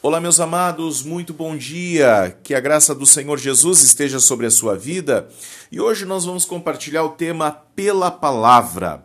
[0.00, 2.38] Olá, meus amados, muito bom dia.
[2.44, 5.28] Que a graça do Senhor Jesus esteja sobre a sua vida.
[5.72, 9.04] E hoje nós vamos compartilhar o tema pela palavra,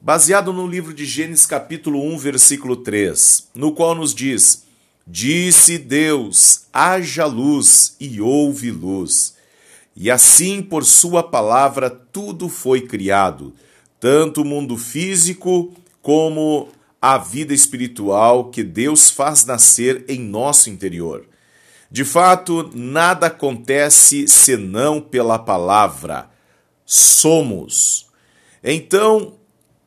[0.00, 4.62] baseado no livro de Gênesis, capítulo 1, versículo 3, no qual nos diz:
[5.04, 9.34] Disse Deus: haja luz, e houve luz.
[9.96, 13.52] E assim, por Sua palavra, tudo foi criado,
[13.98, 16.68] tanto o mundo físico como
[17.00, 21.26] a vida espiritual que Deus faz nascer em nosso interior.
[21.90, 26.28] De fato, nada acontece senão pela palavra.
[26.84, 28.06] Somos.
[28.62, 29.34] Então,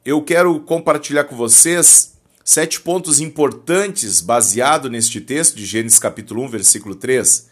[0.05, 6.47] eu quero compartilhar com vocês sete pontos importantes baseado neste texto de Gênesis capítulo 1,
[6.47, 7.49] versículo 3.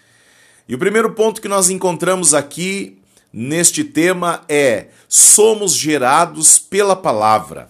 [0.67, 2.99] E o primeiro ponto que nós encontramos aqui
[3.31, 7.69] neste tema é: somos gerados pela palavra.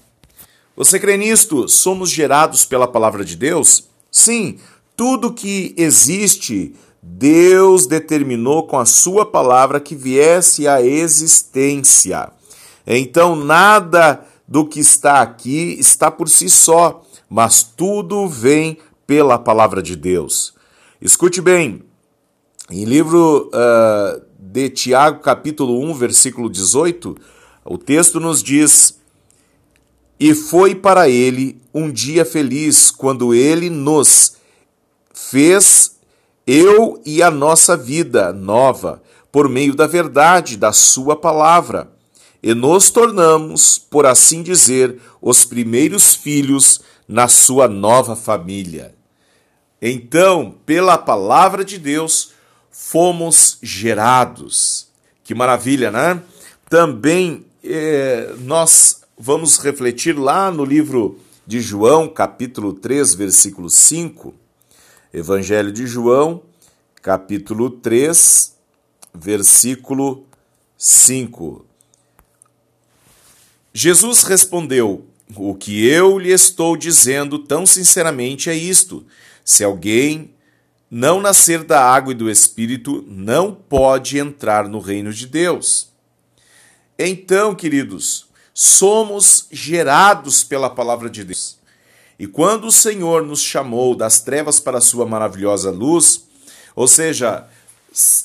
[0.78, 1.68] Você crê nisto?
[1.68, 3.90] Somos gerados pela palavra de Deus?
[4.12, 4.60] Sim,
[4.96, 12.30] tudo que existe, Deus determinou com a sua palavra que viesse à existência.
[12.86, 19.82] Então, nada do que está aqui está por si só, mas tudo vem pela palavra
[19.82, 20.54] de Deus.
[21.02, 21.82] Escute bem,
[22.70, 27.18] em livro uh, de Tiago, capítulo 1, versículo 18,
[27.66, 28.98] o texto nos diz
[30.20, 34.36] e foi para ele um dia feliz quando ele nos
[35.14, 35.98] fez
[36.46, 39.02] eu e a nossa vida nova
[39.32, 41.92] por meio da verdade da sua palavra.
[42.42, 48.96] E nos tornamos, por assim dizer, os primeiros filhos na sua nova família.
[49.82, 52.32] Então, pela palavra de Deus,
[52.72, 54.88] fomos gerados.
[55.24, 56.22] Que maravilha, né?
[56.70, 64.34] Também eh, nós vamos refletir lá no livro de João, capítulo 3, versículo 5.
[65.12, 66.44] Evangelho de João,
[67.02, 68.56] capítulo 3,
[69.16, 70.24] versículo
[70.78, 71.66] 5.
[73.74, 79.04] Jesus respondeu: O que eu lhe estou dizendo tão sinceramente é isto:
[79.44, 80.32] se alguém
[80.92, 85.92] não nascer da água e do espírito, não pode entrar no reino de Deus.
[87.00, 88.27] Então, queridos,
[88.60, 91.60] somos gerados pela palavra de Deus.
[92.18, 96.24] E quando o Senhor nos chamou das trevas para a sua maravilhosa luz,
[96.76, 97.46] ou seja,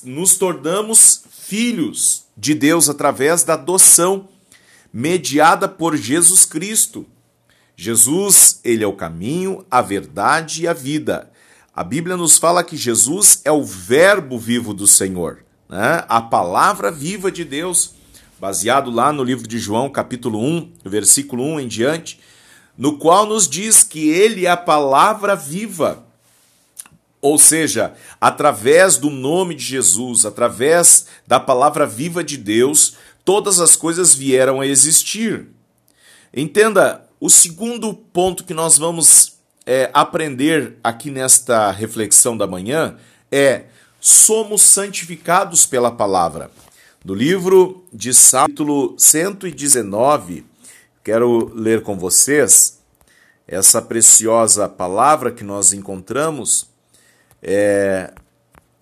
[0.03, 4.27] nos tornamos filhos de Deus através da adoção
[4.91, 7.05] mediada por Jesus Cristo.
[7.77, 11.31] Jesus, ele é o caminho, a verdade e a vida.
[11.77, 16.07] A Bíblia nos fala que Jesus é o verbo vivo do Senhor, né?
[16.09, 18.01] a palavra viva de Deus
[18.43, 22.19] baseado lá no livro de João, capítulo 1, versículo 1 em diante,
[22.77, 26.05] no qual nos diz que ele é a palavra viva.
[27.21, 33.77] Ou seja, através do nome de Jesus, através da palavra viva de Deus, todas as
[33.77, 35.47] coisas vieram a existir.
[36.35, 42.97] Entenda, o segundo ponto que nós vamos é, aprender aqui nesta reflexão da manhã
[43.31, 43.67] é:
[44.01, 46.51] somos santificados pela palavra.
[47.05, 50.47] Do livro de Salmo, 119,
[51.03, 52.79] quero ler com vocês
[53.45, 56.69] essa preciosa palavra que nós encontramos,
[57.43, 58.15] é,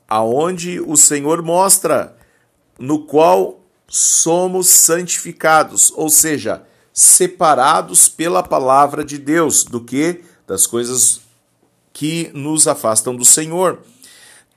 [0.06, 2.14] aonde o Senhor mostra
[2.78, 10.22] no qual somos santificados, ou seja, separados pela palavra de Deus, do que?
[10.46, 11.22] Das coisas
[11.90, 13.78] que nos afastam do Senhor.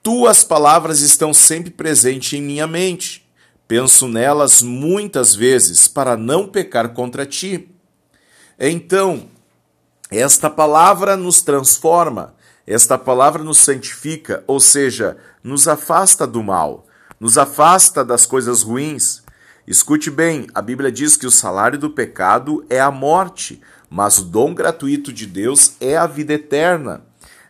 [0.04, 3.23] Tuas palavras estão sempre presentes em minha mente
[3.68, 7.70] Penso nelas muitas vezes para não pecar contra ti.
[8.60, 9.30] Então,
[10.12, 12.36] esta palavra nos transforma,
[12.68, 16.86] esta palavra nos santifica, ou seja, nos afasta do mal,
[17.20, 19.24] nos afasta das coisas ruins.
[19.66, 24.26] Escute bem, a Bíblia diz que o salário do pecado é a morte, mas o
[24.26, 27.02] dom gratuito de Deus é a vida eterna.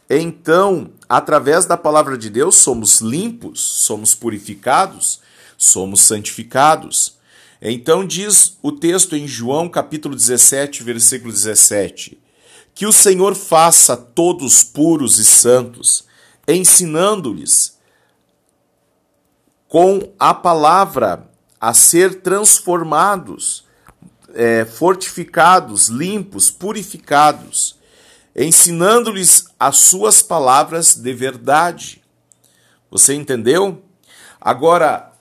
[0.09, 5.21] Então, através da palavra de Deus, somos limpos, somos purificados
[5.57, 7.17] somos santificados.
[7.61, 12.19] Então diz o texto em João capítulo 17, versículo 17:
[12.75, 16.05] Que o Senhor faça todos puros e santos,
[16.47, 17.77] ensinando-lhes
[19.69, 23.65] com a palavra a ser transformados,
[24.33, 27.77] é, fortificados, limpos, purificados,
[28.35, 32.03] ensinando-lhes as suas palavras de verdade.
[32.91, 33.81] Você entendeu?
[34.41, 35.12] Agora,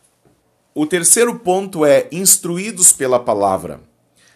[0.75, 3.81] o terceiro ponto é instruídos pela palavra.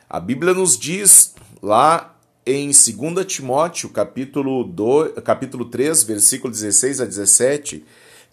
[0.08, 7.04] A Bíblia nos diz lá em 2 Timóteo, capítulo, 2, capítulo 3, versículo 16 a
[7.06, 7.84] 17,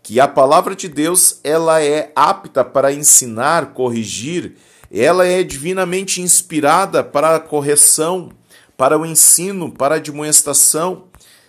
[0.03, 4.57] que a palavra de Deus ela é apta para ensinar, corrigir,
[4.91, 8.31] ela é divinamente inspirada para a correção,
[8.77, 11.05] para o ensino, para a admoestação.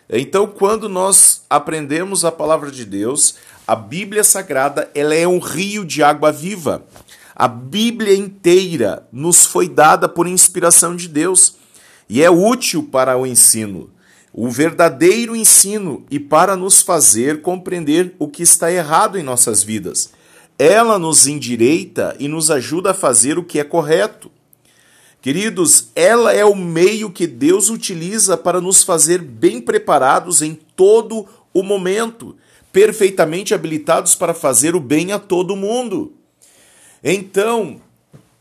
[0.08, 3.34] Então, quando nós aprendemos a palavra de Deus,
[3.66, 6.84] a Bíblia Sagrada ela é um rio de água viva.
[7.34, 11.56] A Bíblia inteira nos foi dada por inspiração de Deus
[12.08, 13.90] e é útil para o ensino,
[14.32, 20.10] o verdadeiro ensino e para nos fazer compreender o que está errado em nossas vidas.
[20.58, 24.30] Ela nos endireita e nos ajuda a fazer o que é correto.
[25.22, 31.26] Queridos, ela é o meio que Deus utiliza para nos fazer bem preparados em todo
[31.52, 32.36] o momento,
[32.74, 36.12] perfeitamente habilitados para fazer o bem a todo mundo.
[37.04, 37.80] Então,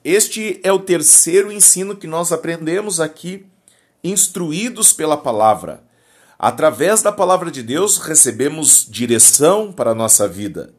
[0.03, 3.45] este é o terceiro ensino que nós aprendemos aqui
[4.03, 5.83] instruídos pela palavra.
[6.39, 10.73] Através da palavra de Deus recebemos direção para a nossa vida.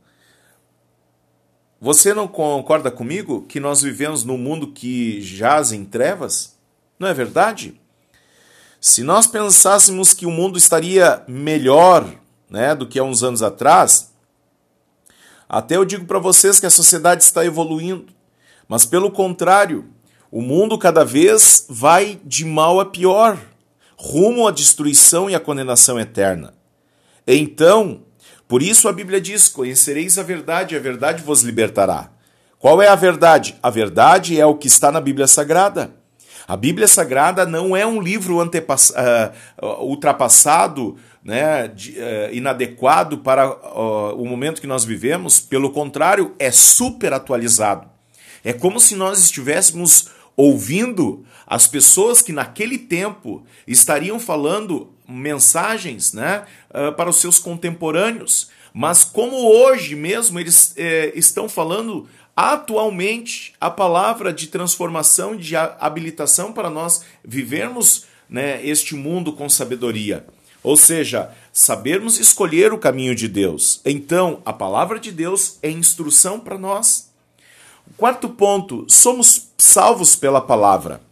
[1.80, 6.56] Você não concorda comigo que nós vivemos num mundo que jaz em trevas?
[6.98, 7.80] Não é verdade?
[8.80, 12.23] Se nós pensássemos que o mundo estaria melhor
[12.54, 14.12] né, do que há uns anos atrás,
[15.48, 18.06] até eu digo para vocês que a sociedade está evoluindo,
[18.68, 19.86] mas pelo contrário,
[20.30, 23.36] o mundo cada vez vai de mal a pior,
[23.96, 26.54] rumo à destruição e à condenação eterna.
[27.26, 28.02] Então,
[28.46, 32.10] por isso a Bíblia diz: Conhecereis a verdade, e a verdade vos libertará.
[32.58, 33.56] Qual é a verdade?
[33.62, 35.92] A verdade é o que está na Bíblia Sagrada.
[36.46, 43.50] A Bíblia Sagrada não é um livro uh, ultrapassado, né, de, uh, inadequado para
[44.14, 45.40] o momento que nós vivemos.
[45.40, 47.88] Pelo contrário, é super atualizado.
[48.44, 56.44] É como se nós estivéssemos ouvindo as pessoas que naquele tempo estariam falando mensagens né,
[56.70, 63.70] uh, para os seus contemporâneos, mas como hoje mesmo eles eh, estão falando atualmente a
[63.70, 70.26] palavra de transformação, de habilitação para nós vivermos né, este mundo com sabedoria.
[70.64, 73.82] Ou seja, sabermos escolher o caminho de Deus.
[73.84, 77.10] Então, a palavra de Deus é instrução para nós.
[77.98, 81.02] Quarto ponto, somos salvos pela palavra.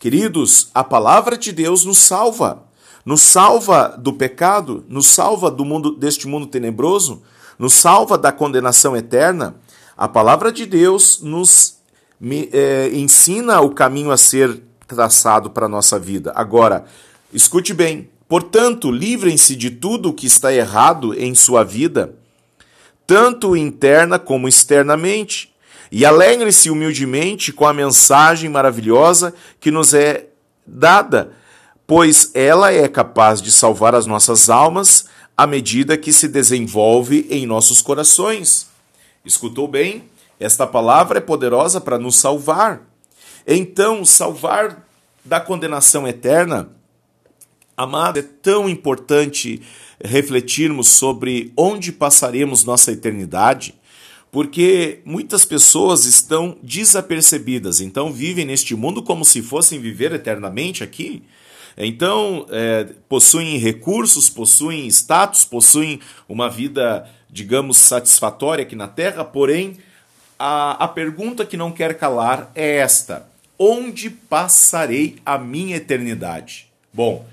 [0.00, 2.64] Queridos, a palavra de Deus nos salva.
[3.04, 7.22] Nos salva do pecado, nos salva do mundo deste mundo tenebroso,
[7.56, 9.54] nos salva da condenação eterna.
[9.96, 11.78] A palavra de Deus nos
[12.52, 16.32] é, ensina o caminho a ser traçado para a nossa vida.
[16.34, 16.84] Agora,
[17.32, 18.10] escute bem.
[18.28, 22.14] Portanto, livrem-se de tudo o que está errado em sua vida,
[23.06, 25.50] tanto interna como externamente
[25.90, 30.26] e alegre-se humildemente com a mensagem maravilhosa que nos é
[30.66, 31.32] dada,
[31.86, 37.46] pois ela é capaz de salvar as nossas almas à medida que se desenvolve em
[37.46, 38.66] nossos corações.
[39.24, 40.04] Escutou bem?
[40.38, 42.82] Esta palavra é poderosa para nos salvar.
[43.46, 44.86] Então, salvar
[45.24, 46.68] da condenação eterna,
[47.78, 49.62] amado, é tão importante
[50.04, 53.74] refletirmos sobre onde passaremos nossa eternidade
[54.30, 61.22] porque muitas pessoas estão desapercebidas, então vivem neste mundo como se fossem viver eternamente aqui.
[61.76, 69.78] Então, é, possuem recursos, possuem status, possuem uma vida, digamos, satisfatória aqui na Terra, porém,
[70.38, 76.66] a, a pergunta que não quer calar é esta: onde passarei a minha eternidade?
[76.92, 77.24] Bom,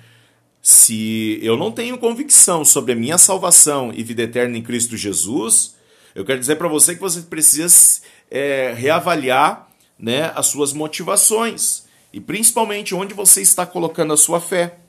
[0.68, 5.76] se eu não tenho convicção sobre a minha salvação e vida eterna em Cristo Jesus,
[6.16, 9.70] eu quero dizer para você que você precisa é, reavaliar
[10.00, 14.80] né, as suas motivações e principalmente onde você está colocando a sua fé.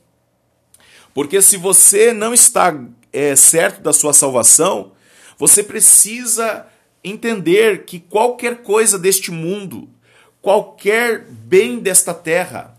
[1.12, 2.75] Porque se você não está
[3.12, 4.92] é, certo da sua salvação,
[5.37, 6.66] você precisa
[7.04, 9.90] entender que qualquer coisa deste mundo,
[10.40, 12.75] qualquer bem desta terra,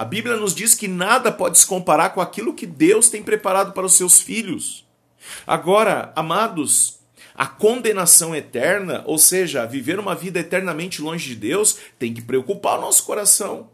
[0.00, 3.74] a Bíblia nos diz que nada pode se comparar com aquilo que Deus tem preparado
[3.74, 4.88] para os seus filhos.
[5.46, 7.00] Agora, amados,
[7.34, 12.78] a condenação eterna, ou seja, viver uma vida eternamente longe de Deus, tem que preocupar
[12.78, 13.68] o nosso coração.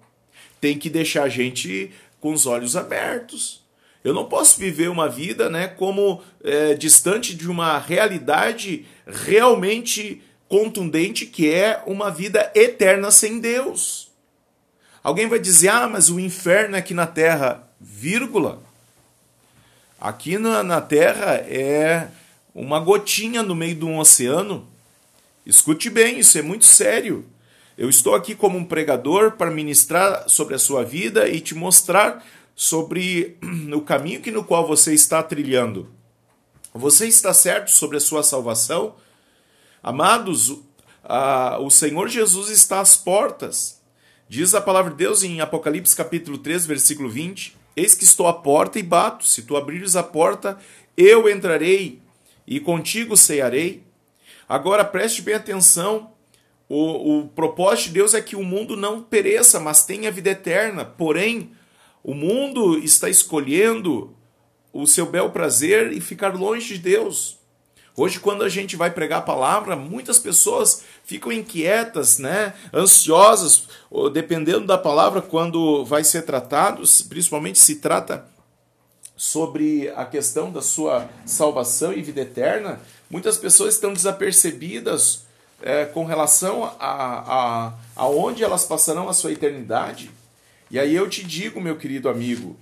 [0.61, 3.65] Tem que deixar a gente com os olhos abertos.
[4.03, 11.25] Eu não posso viver uma vida né, como é, distante de uma realidade realmente contundente
[11.25, 14.06] que é uma vida eterna sem Deus.
[15.07, 18.61] Alguém vai dizer, ah, mas o inferno é aqui na terra, vírgula.
[20.01, 22.09] Aqui na, na terra é
[22.53, 24.67] uma gotinha no meio de um oceano.
[25.47, 27.25] Escute bem, isso é muito sério.
[27.79, 32.27] Eu estou aqui como um pregador para ministrar sobre a sua vida e te mostrar
[32.57, 33.39] sobre
[33.73, 35.89] o caminho que no qual você está trilhando.
[36.75, 38.97] Você está certo sobre a sua salvação?
[39.81, 40.59] Amados,
[41.05, 43.76] a, o Senhor Jesus está às portas.
[44.29, 48.33] Diz a palavra de Deus em Apocalipse capítulo 3, versículo 20: Eis que estou à
[48.33, 49.25] porta e bato.
[49.25, 50.59] Se tu abrires a porta,
[50.97, 52.03] eu entrarei
[52.45, 53.85] e contigo cearei.
[54.49, 56.11] Agora preste bem atenção.
[56.69, 60.85] O, o propósito de Deus é que o mundo não pereça, mas tenha vida eterna.
[60.85, 61.53] Porém,
[62.03, 64.13] o mundo está escolhendo
[64.73, 67.36] o seu bel prazer e ficar longe de Deus.
[67.97, 72.53] Hoje, quando a gente vai pregar a palavra, muitas pessoas ficam inquietas, né?
[72.73, 73.69] ansiosas,
[74.13, 78.27] dependendo da palavra, quando vai ser tratado, principalmente se trata
[79.17, 85.25] sobre a questão da sua salvação e vida eterna, muitas pessoas estão desapercebidas
[85.63, 90.11] é, com relação a, a, a onde elas passarão a sua eternidade.
[90.71, 92.59] E aí eu te digo, meu querido amigo,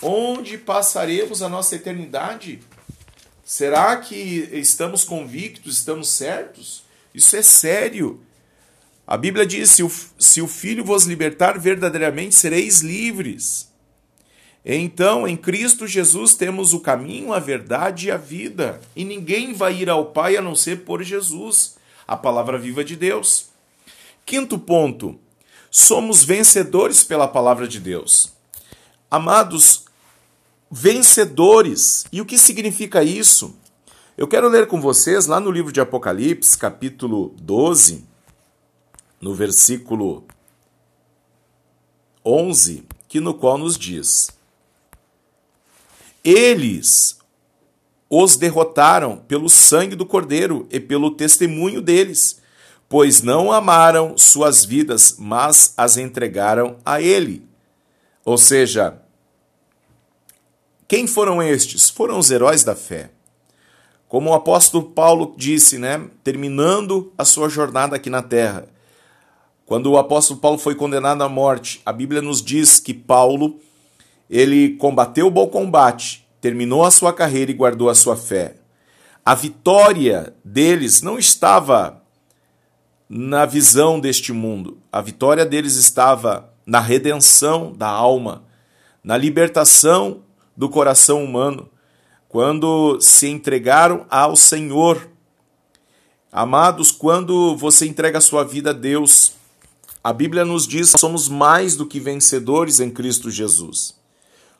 [0.00, 2.60] onde passaremos a nossa eternidade?
[3.44, 6.82] Será que estamos convictos, estamos certos?
[7.14, 8.22] Isso é sério.
[9.06, 13.70] A Bíblia diz: se o, se o Filho vos libertar, verdadeiramente sereis livres.
[14.64, 18.80] Então, em Cristo Jesus temos o caminho, a verdade e a vida.
[18.96, 21.76] E ninguém vai ir ao Pai a não ser por Jesus,
[22.08, 23.50] a palavra viva de Deus.
[24.24, 25.20] Quinto ponto:
[25.70, 28.32] somos vencedores pela palavra de Deus.
[29.10, 29.83] Amados,
[30.76, 32.04] vencedores.
[32.10, 33.54] E o que significa isso?
[34.18, 38.04] Eu quero ler com vocês lá no livro de Apocalipse, capítulo 12,
[39.20, 40.24] no versículo
[42.24, 44.32] 11, que no qual nos diz:
[46.24, 47.18] Eles
[48.10, 52.40] os derrotaram pelo sangue do Cordeiro e pelo testemunho deles,
[52.88, 57.46] pois não amaram suas vidas, mas as entregaram a ele.
[58.24, 59.03] Ou seja,
[60.94, 61.90] quem foram estes?
[61.90, 63.10] Foram os heróis da fé.
[64.06, 68.68] Como o apóstolo Paulo disse, né, terminando a sua jornada aqui na terra.
[69.66, 73.58] Quando o apóstolo Paulo foi condenado à morte, a Bíblia nos diz que Paulo
[74.30, 78.54] ele combateu o bom combate, terminou a sua carreira e guardou a sua fé.
[79.24, 82.00] A vitória deles não estava
[83.08, 84.78] na visão deste mundo.
[84.92, 88.44] A vitória deles estava na redenção da alma,
[89.02, 90.22] na libertação
[90.56, 91.68] do coração humano,
[92.28, 95.08] quando se entregaram ao Senhor.
[96.32, 99.34] Amados, quando você entrega a sua vida a Deus,
[100.02, 103.94] a Bíblia nos diz que somos mais do que vencedores em Cristo Jesus.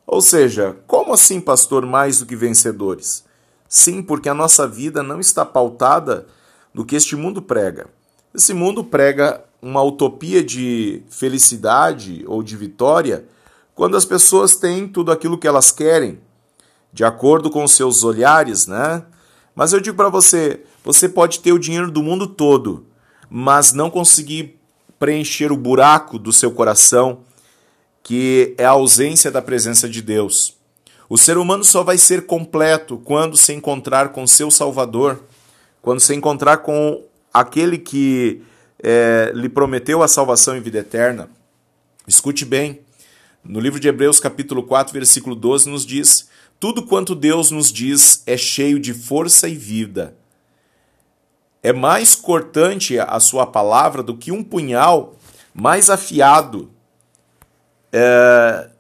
[0.07, 3.25] Ou seja, como assim, pastor, mais do que vencedores?
[3.69, 6.27] Sim, porque a nossa vida não está pautada
[6.73, 7.89] no que este mundo prega.
[8.35, 13.25] Esse mundo prega uma utopia de felicidade ou de vitória
[13.75, 16.21] quando as pessoas têm tudo aquilo que elas querem,
[16.93, 19.05] de acordo com os seus olhares, né?
[19.55, 22.87] Mas eu digo para você, você pode ter o dinheiro do mundo todo,
[23.29, 24.61] mas não conseguir
[24.99, 27.21] preencher o buraco do seu coração,
[28.03, 30.57] que é a ausência da presença de Deus.
[31.09, 35.23] O ser humano só vai ser completo quando se encontrar com seu Salvador,
[35.83, 37.03] quando se encontrar com
[37.33, 38.43] aquele que
[38.83, 41.29] é, lhe prometeu a salvação e vida eterna.
[42.07, 42.81] Escute bem,
[43.45, 48.23] no livro de Hebreus, capítulo 4, versículo 12, nos diz: Tudo quanto Deus nos diz
[48.27, 50.17] é cheio de força e vida.
[51.63, 55.17] É mais cortante a sua palavra do que um punhal
[55.53, 56.71] mais afiado
[57.93, 58.71] é,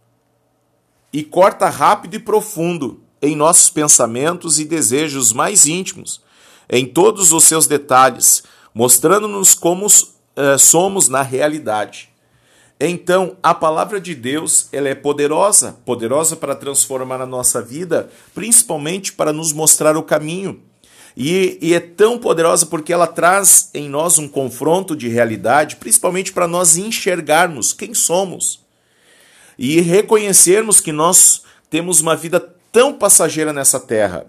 [1.12, 6.22] e corta rápido e profundo em nossos pensamentos e desejos mais íntimos,
[6.68, 8.42] em todos os seus detalhes,
[8.74, 9.86] mostrando-nos como
[10.36, 12.13] é, somos na realidade.
[12.88, 19.12] Então, a palavra de Deus, ela é poderosa, poderosa para transformar a nossa vida, principalmente
[19.12, 20.60] para nos mostrar o caminho.
[21.16, 26.32] E, e, é tão poderosa porque ela traz em nós um confronto de realidade, principalmente
[26.32, 28.64] para nós enxergarmos quem somos
[29.56, 32.40] e reconhecermos que nós temos uma vida
[32.72, 34.26] tão passageira nessa terra.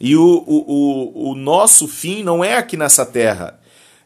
[0.00, 3.58] E o, o, o, o nosso fim não é aqui nessa terra.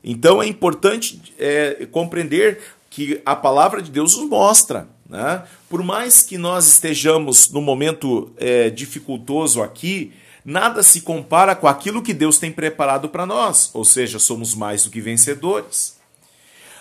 [0.05, 2.61] Então é importante é, compreender
[2.93, 4.87] que a palavra de Deus nos mostra.
[5.09, 5.43] Né?
[5.67, 10.13] Por mais que nós estejamos no momento é, dificultoso aqui,
[10.45, 14.85] nada se compara com aquilo que Deus tem preparado para nós, ou seja, somos mais
[14.85, 15.97] do que vencedores.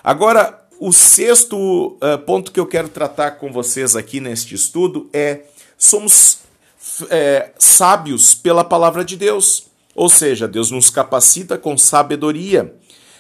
[0.04, 1.58] Agora, o sexto
[2.04, 5.44] uh, ponto que eu quero tratar com vocês aqui neste estudo é:
[5.78, 6.40] somos
[7.10, 12.76] é, sábios pela palavra de Deus, ou seja, Deus nos capacita com sabedoria.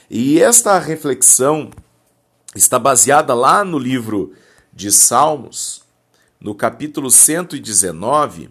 [0.10, 1.72] E esta reflexão
[2.56, 4.34] está baseada lá no livro
[4.74, 5.84] de Salmos,
[6.40, 8.50] no capítulo 119,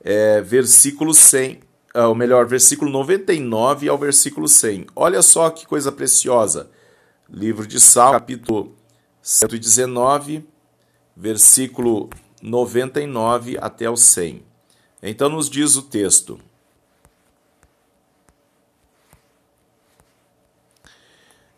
[0.00, 1.60] é, versículo 100,
[1.94, 4.86] ah, ou melhor, versículo 99 ao versículo 100.
[4.94, 6.70] Olha só que coisa preciosa.
[7.28, 8.76] Livro de Salmo, capítulo
[9.22, 10.46] 119,
[11.16, 12.10] versículo
[12.42, 14.42] 99 até o 100.
[15.02, 16.38] Então nos diz o texto: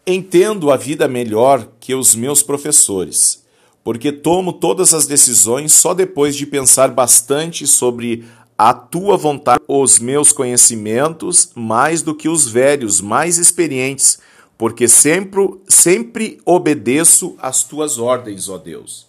[0.06, 3.42] Entendo a vida melhor que os meus professores,
[3.82, 9.98] porque tomo todas as decisões só depois de pensar bastante sobre a tua vontade, os
[9.98, 14.18] meus conhecimentos, mais do que os velhos, mais experientes,
[14.58, 19.06] porque sempre, sempre obedeço às tuas ordens, ó Deus.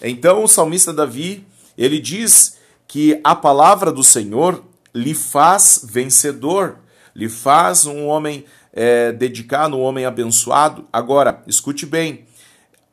[0.00, 1.44] Então o salmista Davi,
[1.76, 4.62] ele diz que a palavra do Senhor
[4.94, 6.78] lhe faz vencedor,
[7.14, 8.44] lhe faz um homem
[8.78, 10.86] é, dedicado, um homem abençoado.
[10.92, 12.26] Agora, escute bem,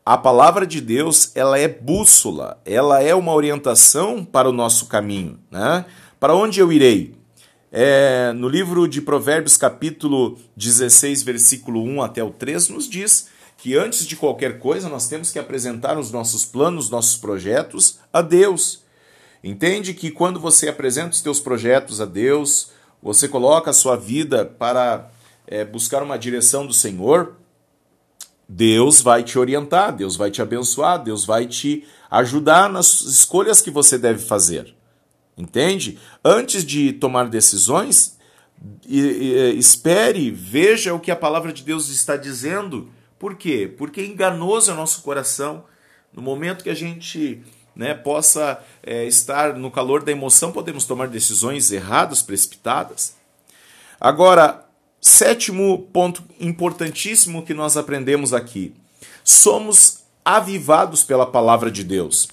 [0.04, 5.38] a palavra de Deus ela é bússola, ela é uma orientação para o nosso caminho.
[5.52, 5.86] Né?
[6.20, 7.16] Para onde eu irei?
[7.72, 13.78] É, no livro de Provérbios, capítulo 16, versículo 1 até o 3, nos diz que
[13.78, 18.84] antes de qualquer coisa nós temos que apresentar os nossos planos, nossos projetos a Deus.
[19.44, 22.72] Entende que quando você apresenta os teus projetos a Deus,
[23.04, 25.12] você coloca a sua vida para
[25.48, 27.36] é, buscar uma direção do Senhor,
[28.48, 33.72] Deus vai te orientar, Deus vai te abençoar, Deus vai te ajudar nas escolhas que
[33.72, 34.76] você deve fazer.
[35.38, 36.00] Entende?
[36.24, 38.18] Antes de tomar decisões,
[38.88, 42.90] espere, veja o que a palavra de Deus está dizendo.
[43.20, 43.74] Por quê?
[43.78, 45.66] Porque enganoso é o nosso coração.
[46.14, 47.44] No momento que a gente
[47.76, 53.16] né, possa é, estar no calor da emoção, podemos tomar decisões erradas, precipitadas.
[54.00, 54.65] Agora,
[55.08, 58.74] Sétimo ponto importantíssimo que nós aprendemos aqui:
[59.24, 62.28] somos avivados pela palavra de Deus.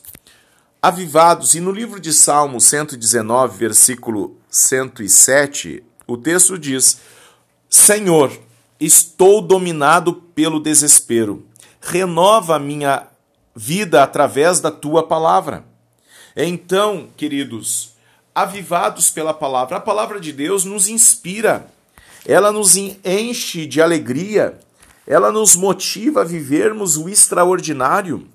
[0.81, 6.97] Avivados, e no livro de Salmo 119, versículo 107, o texto diz:
[7.69, 8.33] Senhor,
[8.81, 11.47] estou dominado pelo desespero,
[11.79, 13.07] renova a minha
[13.55, 15.63] vida através da tua palavra.
[16.35, 17.93] Então, queridos,
[18.35, 21.71] avivados pela palavra, a palavra de Deus nos inspira
[22.27, 24.59] ela nos enche de alegria,
[25.07, 28.29] ela nos motiva a vivermos o extraordinário.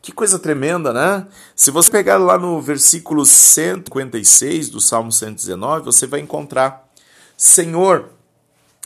[0.00, 1.26] Que coisa tremenda, né?
[1.54, 6.88] Se você pegar lá no versículo 156 do Salmo 119, você vai encontrar:
[7.36, 8.10] Senhor,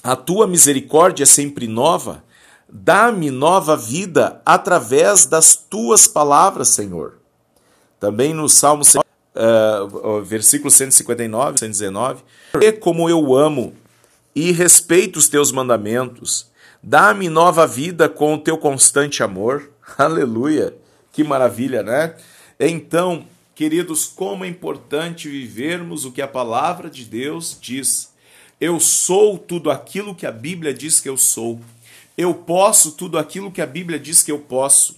[0.02, 2.22] a tua misericórdia é sempre nova,
[2.68, 7.14] dá-me nova vida através das tuas palavras, Senhor.
[7.98, 8.84] Também no Salmo
[9.36, 12.22] uh, versículo 159, 119,
[12.60, 13.74] e como eu amo
[14.36, 16.50] e respeito os teus mandamentos.
[16.82, 19.70] Dá-me nova vida com o teu constante amor.
[19.96, 20.76] Aleluia!
[21.10, 22.14] Que maravilha, né?
[22.60, 28.12] Então, queridos, como é importante vivermos o que a palavra de Deus diz.
[28.60, 31.58] Eu sou tudo aquilo que a Bíblia diz que eu sou.
[32.16, 34.96] Eu posso tudo aquilo que a Bíblia diz que eu posso.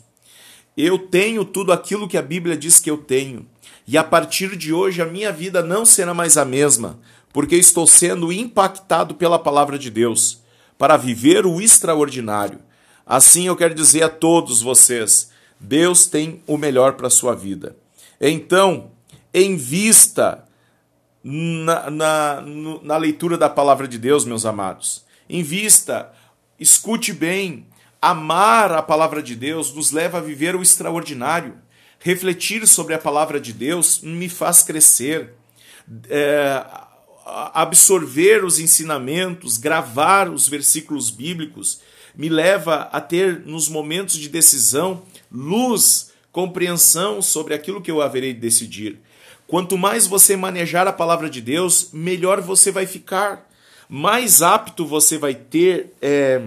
[0.77, 3.47] Eu tenho tudo aquilo que a Bíblia diz que eu tenho.
[3.87, 6.99] E a partir de hoje a minha vida não será mais a mesma,
[7.39, 10.43] porque estou sendo impactado pela palavra de Deus
[10.77, 12.59] para viver o extraordinário.
[13.07, 17.77] Assim eu quero dizer a todos vocês: Deus tem o melhor para a sua vida.
[18.21, 18.91] Então,
[19.33, 20.45] invista
[21.23, 22.45] na, na,
[22.83, 25.05] na leitura da palavra de Deus, meus amados.
[25.31, 26.13] Invista,
[26.59, 27.69] escute bem.
[28.03, 31.55] Amar a palavra de Deus nos leva a viver o extraordinário.
[32.01, 35.35] Refletir sobre a palavra de Deus me faz crescer.
[36.11, 36.88] É,
[37.53, 41.81] absorver os ensinamentos, gravar os versículos bíblicos,
[42.17, 48.33] me leva a ter, nos momentos de decisão, luz, compreensão sobre aquilo que eu haverei
[48.33, 48.99] de decidir.
[49.47, 53.49] Quanto mais você manejar a palavra de Deus, melhor você vai ficar,
[53.89, 56.43] mais apto você vai ter é,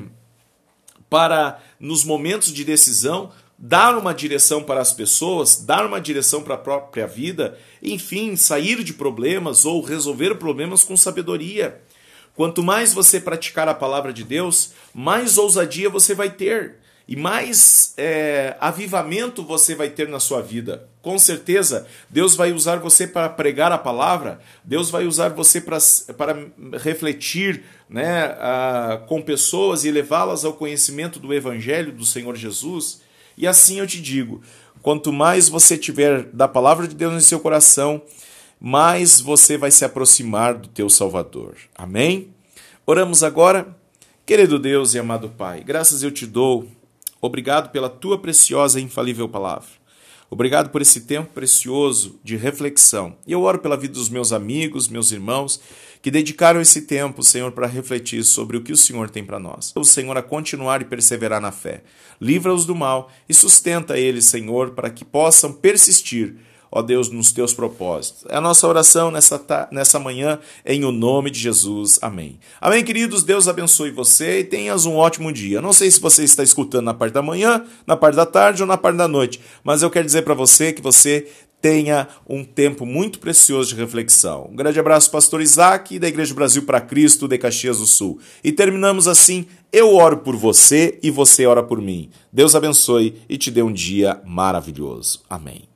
[1.10, 3.32] para, nos momentos de decisão,
[3.63, 8.84] dar uma direção para as pessoas, dar uma direção para a própria vida, enfim, sair
[8.84, 11.80] de problemas ou resolver problemas com sabedoria.
[12.36, 17.93] Quanto mais você praticar a palavra de Deus, mais ousadia você vai ter e mais
[17.97, 20.89] é, avivamento você vai ter na sua vida.
[21.00, 25.78] Com certeza, Deus vai usar você para pregar a palavra, Deus vai usar você para,
[26.17, 26.47] para
[26.80, 33.02] refletir né, a, com pessoas e levá-las ao conhecimento do Evangelho do Senhor Jesus.
[33.41, 34.41] E assim eu te digo:
[34.84, 38.01] quanto mais você tiver da palavra de Deus em seu coração,
[38.60, 41.56] mais você vai se aproximar do teu Salvador.
[41.75, 42.30] Amém?
[42.86, 43.75] Oramos agora.
[44.23, 46.67] Querido Deus e amado Pai, graças eu te dou.
[47.19, 49.81] Obrigado pela tua preciosa e infalível palavra.
[50.34, 53.17] Obrigado por esse tempo precioso de reflexão.
[53.28, 55.60] E eu oro pela vida dos meus amigos, meus irmãos,
[56.02, 59.74] que dedicaram esse tempo, Senhor, para refletir sobre o que o Senhor tem para nós.
[59.76, 61.84] O Senhor a continuar e perseverar na fé.
[62.20, 66.38] Livra-os do mal e sustenta eles, Senhor, para que possam persistir
[66.71, 68.23] ó Deus, nos teus propósitos.
[68.29, 71.99] É a nossa oração nessa, nessa manhã, em o nome de Jesus.
[72.01, 72.39] Amém.
[72.62, 73.23] Amém, queridos.
[73.23, 75.62] Deus abençoe você e tenhas um ótimo dia.
[75.62, 78.67] Não sei se você está escutando na parte da manhã, na parte da tarde ou
[78.67, 81.27] na parte da noite, mas eu quero dizer para você que você
[81.62, 84.49] tenha um tempo muito precioso de reflexão.
[84.51, 88.19] Um grande abraço, pastor Isaac, da Igreja Brasil para Cristo, de Caxias do Sul.
[88.43, 92.10] E terminamos assim: eu oro por você e você ora por mim.
[92.34, 95.21] Deus abençoe e te dê um dia maravilhoso.
[95.29, 95.70] Amém.